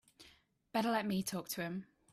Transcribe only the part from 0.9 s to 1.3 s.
me